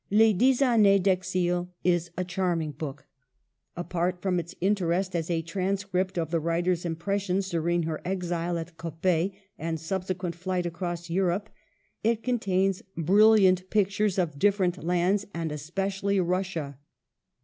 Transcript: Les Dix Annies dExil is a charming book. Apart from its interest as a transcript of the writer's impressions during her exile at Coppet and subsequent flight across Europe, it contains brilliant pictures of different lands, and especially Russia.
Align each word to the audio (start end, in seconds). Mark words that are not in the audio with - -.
Les 0.09 0.33
Dix 0.33 0.63
Annies 0.63 0.99
dExil 0.99 1.67
is 1.83 2.09
a 2.17 2.23
charming 2.23 2.71
book. 2.71 3.05
Apart 3.75 4.19
from 4.19 4.39
its 4.39 4.55
interest 4.59 5.15
as 5.15 5.29
a 5.29 5.43
transcript 5.43 6.17
of 6.17 6.31
the 6.31 6.39
writer's 6.39 6.85
impressions 6.85 7.49
during 7.51 7.83
her 7.83 8.01
exile 8.03 8.57
at 8.57 8.77
Coppet 8.77 9.31
and 9.59 9.79
subsequent 9.79 10.33
flight 10.33 10.65
across 10.65 11.11
Europe, 11.11 11.51
it 12.03 12.23
contains 12.23 12.81
brilliant 12.97 13.69
pictures 13.69 14.17
of 14.17 14.39
different 14.39 14.83
lands, 14.83 15.27
and 15.35 15.51
especially 15.51 16.19
Russia. 16.19 16.79